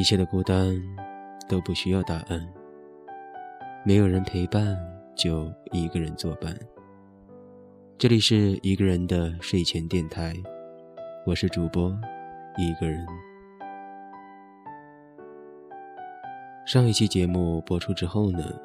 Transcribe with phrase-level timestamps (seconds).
[0.00, 0.74] 一切的孤单
[1.46, 2.40] 都不需要答案，
[3.84, 4.74] 没有人陪伴，
[5.14, 6.58] 就一个人作伴。
[7.98, 10.32] 这里是一个人的睡前电台，
[11.26, 11.94] 我是主播
[12.56, 13.06] 一个人。
[16.64, 18.58] 上一期节目播出之后呢，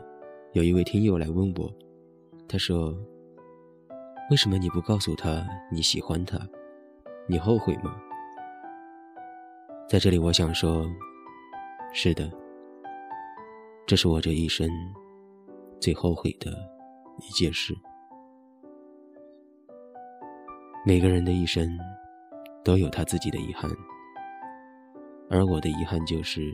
[0.53, 1.69] 有一位听友来问我，
[2.47, 2.95] 他说
[4.31, 6.39] ：“为什么你不告诉他你喜欢他？
[7.27, 7.93] 你后悔吗？”
[9.89, 10.89] 在这里，我想说。
[11.97, 12.29] 是的，
[13.87, 14.69] 这是我这一生
[15.79, 16.51] 最后悔的
[17.21, 17.73] 一件事。
[20.85, 21.65] 每个人的一生
[22.65, 23.71] 都有他自己的遗憾，
[25.29, 26.53] 而我的遗憾就是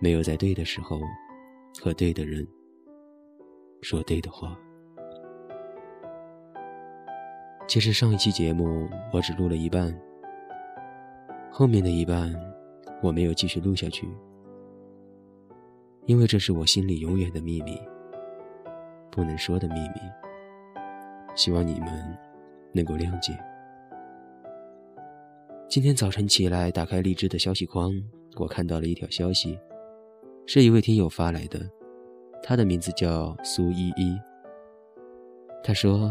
[0.00, 0.98] 没有在对的时候
[1.78, 2.48] 和对的人
[3.82, 4.58] 说对的话。
[7.66, 9.94] 其实上一期节目我只录了一半，
[11.50, 12.34] 后面的一半。
[13.00, 14.08] 我没有继续录下去，
[16.06, 17.80] 因为这是我心里永远的秘密，
[19.10, 20.00] 不能说的秘密。
[21.36, 22.18] 希望你们
[22.72, 23.38] 能够谅解。
[25.68, 27.92] 今天早晨起来，打开荔枝的消息框，
[28.36, 29.56] 我看到了一条消息，
[30.46, 31.60] 是一位听友发来的，
[32.42, 34.18] 他的名字叫苏依依。
[35.62, 36.10] 他说：“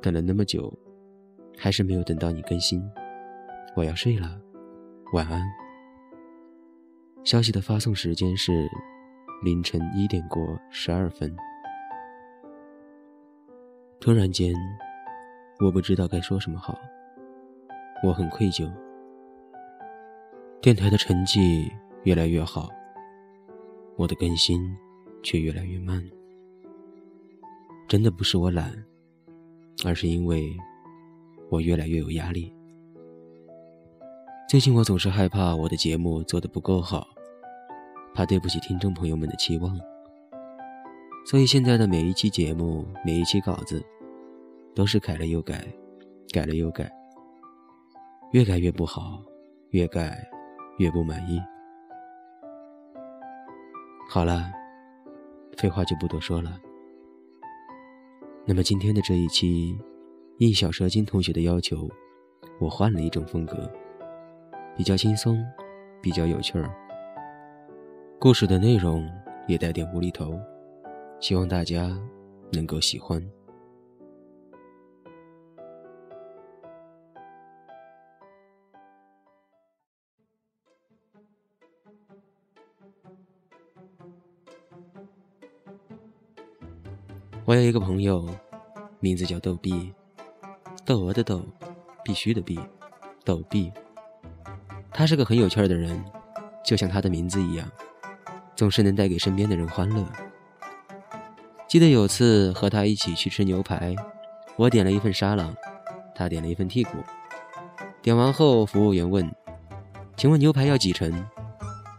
[0.00, 0.72] 等了那么久，
[1.58, 2.82] 还是没有等到你更新，
[3.74, 4.40] 我要睡了，
[5.12, 5.42] 晚安。”
[7.24, 8.68] 消息的发送时间是
[9.42, 11.34] 凌晨一点过十二分。
[13.98, 14.54] 突然间，
[15.58, 16.78] 我不知道该说什么好。
[18.02, 18.70] 我很愧疚。
[20.60, 22.68] 电台的成绩越来越好，
[23.96, 24.76] 我的更新
[25.22, 26.06] 却越来越慢。
[27.88, 28.70] 真的不是我懒，
[29.82, 30.54] 而是因为
[31.48, 32.54] 我越来越有压力。
[34.46, 37.13] 最近我总是害怕我的节目做得不够好。
[38.14, 39.76] 怕对不起听众朋友们的期望，
[41.26, 43.84] 所以现在的每一期节目、每一期稿子，
[44.72, 45.66] 都是改了又改，
[46.32, 46.88] 改了又改，
[48.30, 49.20] 越改越不好，
[49.70, 50.24] 越改
[50.78, 51.42] 越不满意。
[54.08, 54.52] 好了，
[55.56, 56.56] 废话就不多说了。
[58.46, 59.76] 那么今天的这一期，
[60.38, 61.88] 应小蛇精同学的要求，
[62.60, 63.68] 我换了一种风格，
[64.76, 65.44] 比较轻松，
[66.00, 66.72] 比较有趣儿。
[68.24, 69.06] 故事的内容
[69.46, 70.40] 也带点无厘头，
[71.20, 71.94] 希望大家
[72.50, 73.22] 能够喜欢。
[87.44, 88.26] 我有一个朋友，
[89.00, 89.92] 名字叫逗比，
[90.86, 91.42] 窦娥的窦，
[92.02, 92.58] 必须的必，
[93.22, 93.70] 逗比。
[94.90, 96.02] 他是个很有趣的人，
[96.64, 97.70] 就像他的名字一样。
[98.56, 100.04] 总是能带给身边的人欢乐。
[101.66, 103.94] 记得有次和他一起去吃牛排，
[104.56, 105.54] 我点了一份沙朗，
[106.14, 106.98] 他点了一份剔骨。
[108.00, 109.28] 点完后，服务员问
[110.16, 111.26] ：“请问牛排要几层？”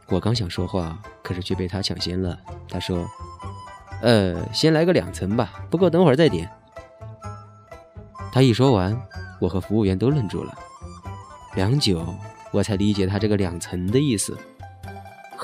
[0.07, 2.37] 我刚想说话，可是却被他抢先了。
[2.69, 3.05] 他说
[4.01, 6.49] ：“呃，先来个两层吧，不过等会儿再点。”
[8.31, 8.95] 他一说完，
[9.41, 10.53] 我和服务员都愣住了。
[11.55, 12.05] 良久，
[12.51, 14.37] 我才理解他这个两层的意思。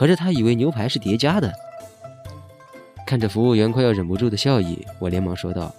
[0.02, 1.54] 合着他以为牛排是叠加的。
[3.06, 5.72] 看着服务员快要忍不住的笑意，我连忙说道：“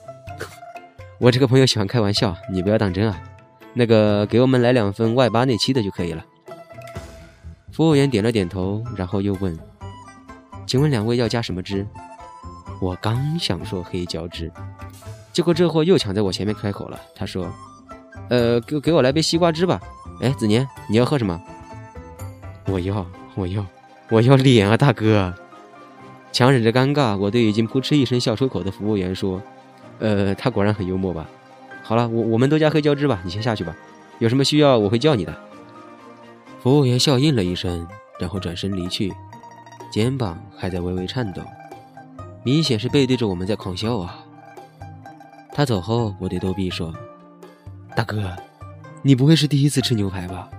[1.19, 3.21] 我这个朋友喜欢开玩笑，你不要当真啊。
[3.75, 6.25] 那个，给我们来两份外八内七的就可以了。”
[7.73, 9.59] 服务员点了点头，然后又问
[10.69, 11.85] ：“请问两位要加什么汁？”
[12.81, 14.49] 我刚想说黑椒汁，
[15.33, 17.01] 结果这货又抢在我前面开口了。
[17.17, 17.53] 他说
[18.31, 19.81] ：“呃，给给我来杯西瓜汁吧。”
[20.23, 21.43] 哎，子年，你要喝什么？
[22.67, 23.05] 我要，
[23.35, 23.67] 我要。
[24.13, 25.33] 我要脸啊，大哥！
[26.33, 29.41] 强忍着尴尬，我对已经扑哧一声笑出口的服务员说
[30.01, 31.27] ：“呃，他果然很幽默吧？
[31.83, 33.75] 好了，我我们都加黑椒汁吧，你先下去吧。
[34.19, 35.35] 有什么需要我会叫你的。”
[36.61, 37.89] 服务员笑应了一声，
[38.21, 39.11] 然后转身离去，
[39.91, 41.41] 肩膀还在微微颤抖，
[42.45, 44.23] 明显是背对着我们在狂笑啊。
[45.55, 46.93] 他走后，我对逗比说
[47.97, 48.31] ：“大哥，
[49.01, 50.51] 你不会是第一次吃牛排吧？”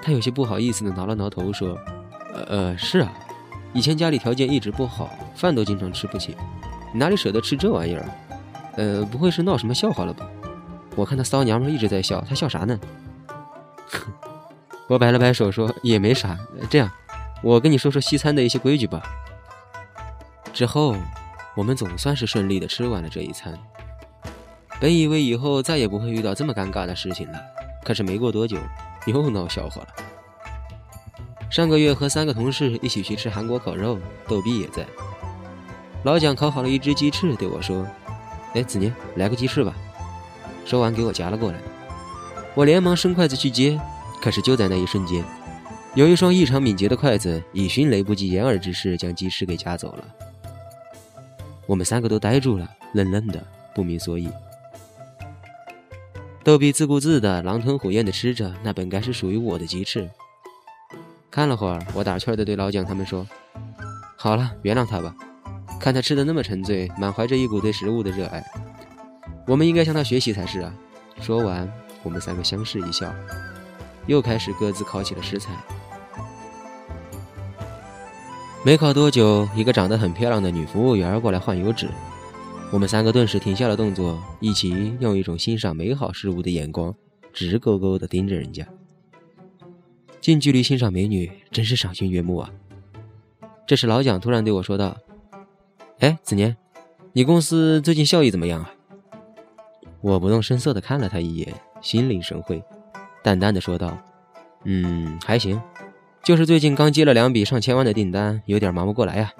[0.00, 1.76] 他有些不好意思的挠了挠头说。
[2.32, 3.12] 呃呃，是啊，
[3.72, 6.36] 以前家里条件一直不好，饭都经常吃不起，
[6.94, 8.04] 哪里舍得吃这玩意儿？
[8.76, 10.28] 呃，不会是闹什么笑话了吧？
[10.94, 12.78] 我看他骚娘们一直在笑，他笑啥呢？
[14.88, 16.38] 我摆了摆手说也没啥。
[16.70, 16.90] 这样，
[17.42, 19.02] 我跟你说说西餐的一些规矩吧。
[20.52, 20.96] 之后，
[21.54, 23.56] 我们总算是顺利的吃完了这一餐。
[24.80, 27.38] 本以为以后再也不会遇到这么尴尬的事情了，
[27.84, 28.56] 可是没过多久，
[29.06, 29.88] 又闹笑话了。
[31.50, 34.86] 上个月和三个同事一起去吃韩国烤肉，逗比也在。
[36.04, 37.86] 老蒋烤好了一只鸡翅，对我说
[38.54, 39.74] ：“哎，子年，来个鸡翅吧。”
[40.64, 41.58] 说完给我夹了过来。
[42.54, 43.80] 我连忙伸筷子去接，
[44.20, 45.24] 可是就在那一瞬间，
[45.94, 50.04] 有一双异常敏捷的筷子以迅雷不及掩耳之势将鸡翅给夹走了。
[51.66, 53.42] 我们三个都呆住了，愣愣的，
[53.74, 54.28] 不明所以。
[56.44, 60.08] 逗比自顾自的狼吞虎咽的吃着那本该是属于我的鸡翅。
[61.38, 63.24] 看了会儿，我打趣的对老蒋他们说
[64.18, 65.14] ：“好了，原谅他吧。
[65.78, 68.44] 看他吃的那么沉醉，满怀着一股对食物的热爱，
[69.46, 70.74] 我们应该向他学习才是啊。”
[71.22, 73.14] 说完，我们三个相视一笑，
[74.08, 75.52] 又开始各自烤起了食材。
[78.64, 81.86] 没烤多久，一个长得很漂亮的女服务员过来换油纸。
[82.72, 86.92] 我们三个顿时停下了动作，一起用一种欣赏美好事物的眼光，
[87.32, 88.66] 直勾勾地盯着人家。
[90.28, 92.50] 近距离欣赏美女，真是赏心悦目啊！
[93.66, 94.94] 这时，老蒋突然对我说道
[96.00, 96.54] ：“哎，子年，
[97.14, 98.70] 你公司最近效益怎么样啊？”
[100.02, 102.62] 我不动声色地看了他一眼，心领神会，
[103.22, 103.96] 淡淡的说道
[104.64, 105.58] ：“嗯，还行，
[106.22, 109.32] 就是最近刚接了两笔上千万的订单，有点忙不过来呀。”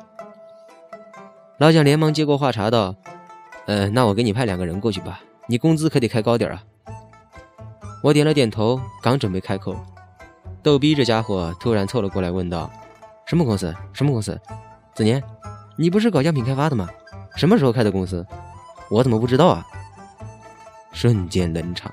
[1.61, 2.97] 老蒋连忙接过话茬道。
[3.67, 6.65] 呃，那我给你派两个人过去吧，你工资可得开高点啊！
[8.03, 9.77] 我点了点头，刚准备开口，
[10.63, 12.71] 逗逼这家伙突然凑了过来问道
[13.27, 13.75] ：“什么公司？
[13.93, 14.39] 什么公司？
[14.95, 15.23] 子年，
[15.77, 16.89] 你不是搞样品开发的吗？
[17.37, 18.27] 什么时候开的公司？
[18.91, 19.67] 我怎么不知道啊？”
[20.93, 21.93] 瞬间冷场。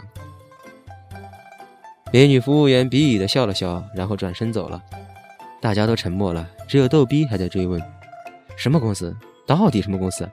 [2.12, 4.82] 美女服务员鄙夷的笑了笑，然后转身走了。
[5.62, 7.82] 大家都沉默了，只有逗逼还在追问
[8.58, 9.16] ：“什么公司？
[9.46, 10.28] 到底什么公司？”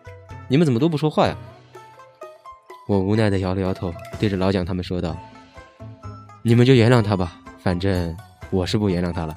[0.49, 1.37] 你们怎么都不说话呀？
[2.87, 5.17] 我无奈的摇了摇头，对着老蒋他们说道
[6.43, 8.17] ：“你们就原谅他吧，反正
[8.51, 9.35] 我是不原谅他了。”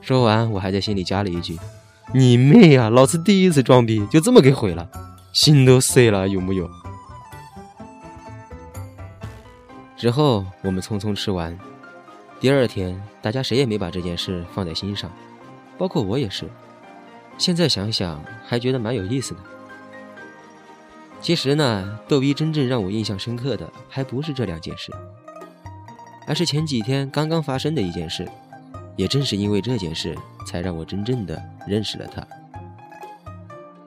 [0.00, 1.58] 说完，我还在心里加了一句
[2.14, 2.88] ：“你妹呀！
[2.88, 4.88] 老子第一次装逼就这么给毁了，
[5.32, 6.68] 心都碎了，有木有？”
[9.96, 11.56] 之后我们匆匆吃完，
[12.40, 15.10] 第二天大家谁也没把这件事放在心上，
[15.76, 16.48] 包括我也是。
[17.36, 19.40] 现在想想，还觉得蛮有意思的。
[21.20, 24.90] 其实呢，逗逼真正让我印象深刻的还不是这两件事，
[26.30, 28.28] 而是前几天刚刚发生的一件事。
[28.96, 30.16] 也正是因为这件事，
[30.46, 32.24] 才让我真正的认识了他。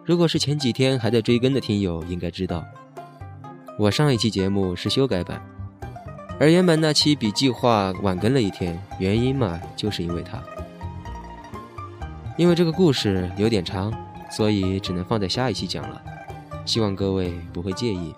[0.03, 2.65] 如果是前几天还在追更的听友，应该知道，
[3.79, 5.41] 我上一期节目是修改版，
[6.37, 10.43] 而原本那期比计划晚更了一天，原因嘛，就是因为他。
[12.35, 13.93] 因为这个故事有点长，
[14.29, 16.01] 所以只能放在下一期讲了。
[16.65, 18.13] 希望各位不会介意。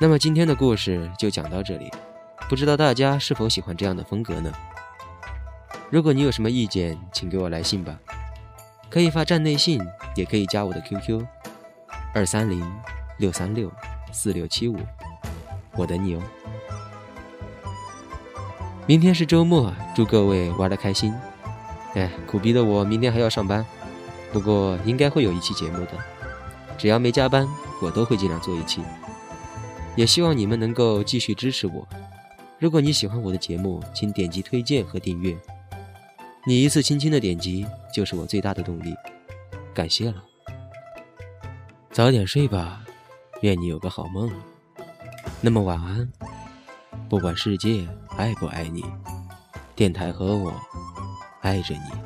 [0.00, 1.90] 那么今天的故事就讲到这里，
[2.48, 4.52] 不知道大家是否喜欢这样的风格呢？
[5.90, 7.98] 如果你有什么意见，请给我来信吧，
[8.88, 9.84] 可以发站内信，
[10.14, 11.26] 也可以加我的 QQ：
[12.14, 12.64] 二三零
[13.16, 13.72] 六三六
[14.12, 14.76] 四六七五，
[15.72, 16.22] 我等你哦。
[18.86, 21.12] 明天是周末，祝各位玩的开心。
[21.94, 23.66] 哎，苦逼的我明天还要上班。
[24.32, 25.92] 不过应该会有一期节目的，
[26.78, 27.48] 只要没加班，
[27.82, 28.80] 我都会尽量做一期。
[29.98, 31.84] 也希望你们能够继续支持我。
[32.56, 35.36] 如果你喜欢我的节目，请点击推荐和订阅。
[36.46, 38.94] 你一次轻轻的点击，就是我最大的动力。
[39.74, 40.22] 感谢了。
[41.90, 42.84] 早点睡吧，
[43.42, 44.30] 愿你有个好梦。
[45.40, 46.08] 那么晚安。
[47.08, 47.84] 不管世界
[48.16, 48.84] 爱不爱你，
[49.74, 50.54] 电台和我
[51.40, 51.97] 爱着你。